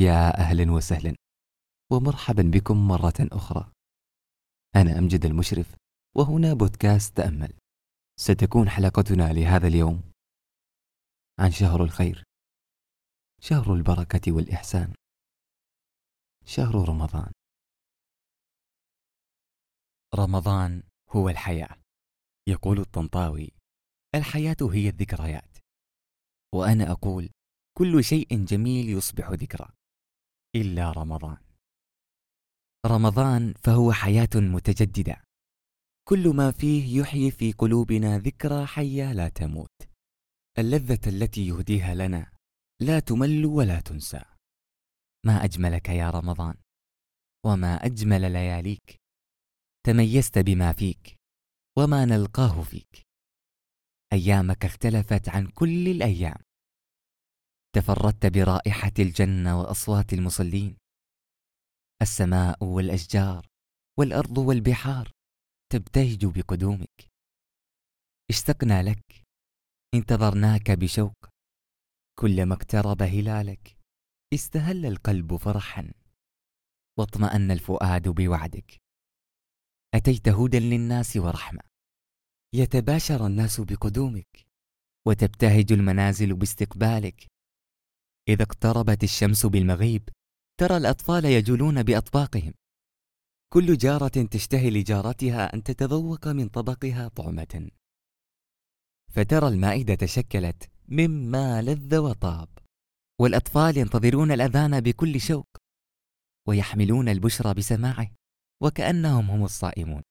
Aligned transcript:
يا 0.00 0.38
أهلا 0.38 0.72
وسهلا 0.72 1.14
ومرحبا 1.92 2.42
بكم 2.54 2.88
مرة 2.88 3.14
أخرى. 3.20 3.72
أنا 4.76 4.98
أمجد 4.98 5.24
المشرف 5.24 5.76
وهنا 6.16 6.54
بودكاست 6.54 7.16
تأمل. 7.16 7.52
ستكون 8.16 8.68
حلقتنا 8.68 9.32
لهذا 9.32 9.66
اليوم 9.66 10.12
عن 11.38 11.50
شهر 11.50 11.84
الخير 11.84 12.24
شهر 13.40 13.74
البركة 13.74 14.32
والإحسان 14.32 14.94
شهر 16.44 16.88
رمضان. 16.88 17.32
رمضان 20.14 20.82
هو 21.10 21.28
الحياة 21.28 21.76
يقول 22.48 22.78
الطنطاوي. 22.80 23.50
الحياة 24.14 24.56
هي 24.72 24.88
الذكريات 24.88 25.58
وأنا 26.54 26.92
أقول 26.92 27.30
كل 27.78 28.04
شيء 28.04 28.44
جميل 28.44 28.88
يصبح 28.88 29.30
ذكرى. 29.30 29.79
إلا 30.56 30.92
رمضان. 30.92 31.36
رمضان 32.86 33.54
فهو 33.64 33.92
حياة 33.92 34.28
متجددة. 34.34 35.24
كل 36.08 36.28
ما 36.28 36.50
فيه 36.50 37.00
يحيي 37.00 37.30
في 37.30 37.52
قلوبنا 37.52 38.18
ذكرى 38.18 38.66
حية 38.66 39.12
لا 39.12 39.28
تموت. 39.28 39.88
اللذة 40.58 41.00
التي 41.06 41.46
يهديها 41.46 41.94
لنا 41.94 42.32
لا 42.80 43.00
تمل 43.00 43.46
ولا 43.46 43.80
تنسى. 43.80 44.22
ما 45.26 45.44
أجملك 45.44 45.88
يا 45.88 46.10
رمضان؟ 46.10 46.54
وما 47.46 47.74
أجمل 47.86 48.32
لياليك؟ 48.32 48.96
تميزت 49.86 50.38
بما 50.38 50.72
فيك 50.72 51.16
وما 51.78 52.04
نلقاه 52.04 52.62
فيك. 52.62 53.02
أيامك 54.12 54.64
اختلفت 54.64 55.28
عن 55.28 55.46
كل 55.46 55.88
الأيام. 55.88 56.42
تفردت 57.76 58.26
برائحة 58.26 58.92
الجنة 58.98 59.60
وأصوات 59.60 60.12
المصلين. 60.12 60.76
السماء 62.02 62.64
والأشجار 62.64 63.46
والأرض 63.98 64.38
والبحار 64.38 65.12
تبتهج 65.72 66.26
بقدومك. 66.26 67.10
اشتقنا 68.30 68.82
لك 68.82 69.24
انتظرناك 69.94 70.70
بشوق. 70.70 71.26
كلما 72.18 72.54
اقترب 72.54 73.02
هلالك 73.02 73.76
استهل 74.34 74.86
القلب 74.86 75.36
فرحا. 75.36 75.92
واطمأن 76.98 77.50
الفؤاد 77.50 78.08
بوعدك. 78.08 78.78
أتيت 79.94 80.28
هدى 80.28 80.58
للناس 80.58 81.16
ورحمة. 81.16 81.60
يتباشر 82.54 83.26
الناس 83.26 83.60
بقدومك 83.60 84.46
وتبتهج 85.06 85.72
المنازل 85.72 86.34
باستقبالك. 86.34 87.26
إذا 88.30 88.42
اقتربت 88.42 89.04
الشمس 89.04 89.46
بالمغيب 89.46 90.08
ترى 90.60 90.76
الأطفال 90.76 91.24
يجولون 91.24 91.82
بأطباقهم. 91.82 92.54
كل 93.52 93.76
جارة 93.76 94.26
تشتهي 94.30 94.70
لجارتها 94.70 95.54
أن 95.54 95.62
تتذوق 95.62 96.28
من 96.28 96.48
طبقها 96.48 97.08
طعمة. 97.08 97.70
فترى 99.12 99.48
المائدة 99.48 99.94
تشكلت 99.94 100.70
مما 100.88 101.62
لذ 101.62 101.96
وطاب 101.96 102.48
والأطفال 103.20 103.76
ينتظرون 103.76 104.32
الأذان 104.32 104.80
بكل 104.80 105.20
شوق 105.20 105.46
ويحملون 106.48 107.08
البشرى 107.08 107.54
بسماعه 107.54 108.10
وكأنهم 108.62 109.30
هم 109.30 109.44
الصائمون. 109.44 110.02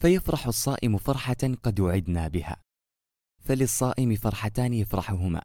فيفرح 0.00 0.46
الصائم 0.46 0.98
فرحة 0.98 1.54
قد 1.62 1.80
وعدنا 1.80 2.28
بها 2.28 2.62
فللصائم 3.42 4.16
فرحتان 4.16 4.74
يفرحهما. 4.74 5.42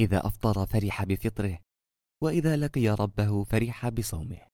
إذا 0.00 0.26
أفطر 0.26 0.66
فرح 0.66 1.04
بفطره 1.04 1.58
وإذا 2.22 2.56
لقي 2.56 2.88
ربه 2.88 3.44
فرح 3.44 3.88
بصومه. 3.88 4.48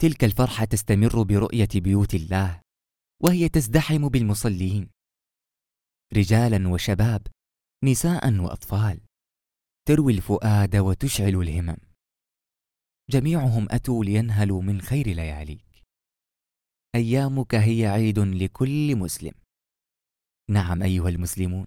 تلك 0.00 0.24
الفرحة 0.24 0.64
تستمر 0.64 1.22
برؤية 1.22 1.68
بيوت 1.74 2.14
الله 2.14 2.60
وهي 3.22 3.48
تزدحم 3.48 4.08
بالمصلين. 4.08 4.90
رجالا 6.16 6.68
وشباب 6.68 7.26
نساء 7.84 8.40
وأطفال 8.40 9.00
تروي 9.88 10.12
الفؤاد 10.12 10.76
وتشعل 10.76 11.34
الهمم. 11.34 11.76
جميعهم 13.10 13.66
أتوا 13.70 14.04
لينهلوا 14.04 14.62
من 14.62 14.80
خير 14.80 15.06
لياليك. 15.06 15.84
أيامك 16.94 17.54
هي 17.54 17.86
عيد 17.86 18.18
لكل 18.18 18.96
مسلم. 18.96 19.32
نعم 20.50 20.82
أيها 20.82 21.08
المسلمون 21.08 21.66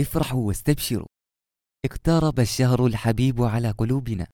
افرحوا 0.00 0.46
واستبشروا. 0.46 1.15
اقترب 1.86 2.40
الشهر 2.40 2.86
الحبيب 2.86 3.42
على 3.42 3.70
قلوبنا. 3.70 4.26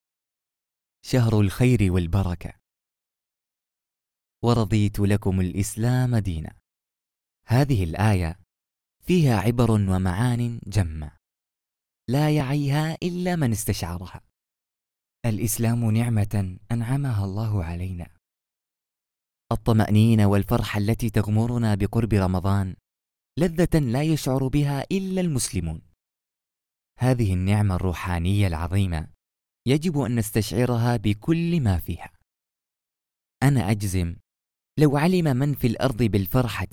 شهر 1.05 1.41
الخير 1.41 1.93
والبركة. 1.93 2.53
ورضيت 4.43 4.99
لكم 4.99 5.41
الإسلام 5.41 6.15
دينا. 6.15 6.55
هذه 7.47 7.83
الآية 7.83 8.39
فيها 9.01 9.37
عبر 9.39 9.71
ومعان 9.71 10.61
جمة. 10.67 11.11
لا 12.09 12.35
يعيها 12.35 12.97
إلا 13.03 13.35
من 13.35 13.51
استشعرها. 13.51 14.21
الإسلام 15.25 15.91
نعمة 15.91 16.57
أنعمها 16.71 17.25
الله 17.25 17.63
علينا. 17.63 18.07
الطمأنينة 19.51 20.25
والفرحه 20.25 20.77
التي 20.77 21.09
تغمرنا 21.09 21.75
بقرب 21.75 22.13
رمضان 22.13 22.75
لذة 23.39 23.79
لا 23.79 24.03
يشعر 24.03 24.47
بها 24.47 24.83
إلا 24.91 25.21
المسلمون. 25.21 25.92
هذه 26.99 27.33
النعمة 27.33 27.75
الروحانية 27.75 28.47
العظيمة 28.47 29.07
يجب 29.67 29.99
أن 29.99 30.15
نستشعرها 30.15 30.97
بكل 30.97 31.61
ما 31.61 31.77
فيها. 31.77 32.11
أنا 33.43 33.71
أجزم 33.71 34.15
لو 34.79 34.97
علم 34.97 35.37
من 35.37 35.53
في 35.53 35.67
الأرض 35.67 36.03
بالفرحة 36.03 36.67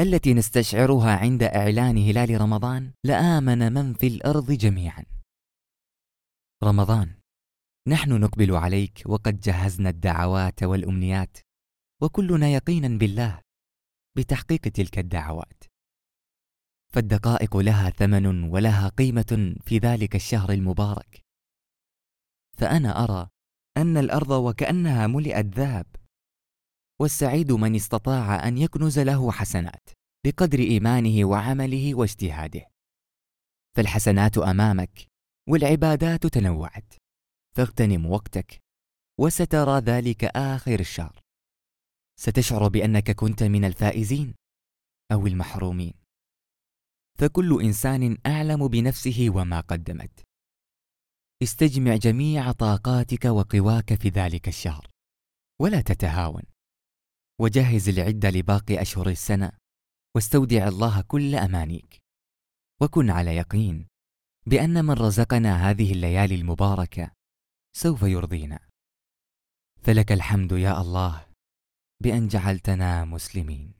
التي 0.00 0.34
نستشعرها 0.34 1.16
عند 1.16 1.42
إعلان 1.42 1.98
هلال 1.98 2.40
رمضان 2.40 2.92
لآمن 3.04 3.72
من 3.72 3.94
في 3.94 4.06
الأرض 4.06 4.52
جميعا. 4.52 5.04
رمضان 6.64 7.14
نحن 7.88 8.20
نقبل 8.20 8.56
عليك 8.56 9.02
وقد 9.06 9.40
جهزنا 9.40 9.90
الدعوات 9.90 10.62
والأمنيات 10.62 11.38
وكلنا 12.02 12.48
يقينا 12.48 12.98
بالله 12.98 13.40
بتحقيق 14.16 14.60
تلك 14.60 14.98
الدعوات. 14.98 15.73
فالدقائق 16.94 17.56
لها 17.56 17.90
ثمن 17.90 18.44
ولها 18.44 18.88
قيمة 18.88 19.54
في 19.64 19.78
ذلك 19.78 20.16
الشهر 20.16 20.52
المبارك. 20.52 21.24
فأنا 22.58 23.04
أرى 23.04 23.28
أن 23.76 23.96
الأرض 23.96 24.30
وكأنها 24.30 25.06
ملئت 25.06 25.46
ذهب 25.46 25.86
والسعيد 27.00 27.52
من 27.52 27.74
استطاع 27.74 28.48
أن 28.48 28.58
يكنز 28.58 28.98
له 28.98 29.32
حسنات 29.32 29.88
بقدر 30.26 30.58
إيمانه 30.58 31.24
وعمله 31.24 31.94
واجتهاده. 31.94 32.66
فالحسنات 33.76 34.38
أمامك 34.38 35.06
والعبادات 35.48 36.26
تنوعت. 36.26 36.94
فاغتنم 37.56 38.06
وقتك 38.06 38.60
وسترى 39.20 39.78
ذلك 39.78 40.24
آخر 40.24 40.80
الشهر. 40.80 41.20
ستشعر 42.20 42.68
بأنك 42.68 43.10
كنت 43.10 43.42
من 43.42 43.64
الفائزين 43.64 44.34
أو 45.12 45.26
المحرومين. 45.26 46.03
فكل 47.18 47.62
إنسان 47.62 48.18
أعلم 48.26 48.68
بنفسه 48.68 49.26
وما 49.30 49.60
قدمت. 49.60 50.24
استجمع 51.42 51.96
جميع 51.96 52.52
طاقاتك 52.52 53.24
وقواك 53.24 53.94
في 53.94 54.08
ذلك 54.08 54.48
الشهر 54.48 54.90
ولا 55.60 55.80
تتهاون. 55.80 56.42
وجهز 57.40 57.88
العده 57.88 58.30
لباقي 58.30 58.82
أشهر 58.82 59.08
السنة 59.08 59.52
واستودع 60.16 60.68
الله 60.68 61.00
كل 61.00 61.34
أمانيك. 61.34 61.98
وكن 62.82 63.10
على 63.10 63.36
يقين 63.36 63.86
بأن 64.46 64.84
من 64.84 64.94
رزقنا 64.94 65.70
هذه 65.70 65.92
الليالي 65.92 66.34
المباركة 66.34 67.10
سوف 67.76 68.02
يرضينا. 68.02 68.68
فلك 69.82 70.12
الحمد 70.12 70.52
يا 70.52 70.80
الله 70.80 71.26
بأن 72.02 72.28
جعلتنا 72.28 73.04
مسلمين. 73.04 73.72